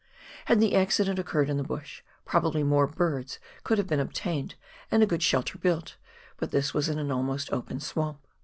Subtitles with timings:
[0.45, 4.55] Had the accident occurred in the bush, probably more birds could have been obtained
[4.89, 5.97] and a good shelter built,
[6.37, 8.17] but this was in an almost open swamp.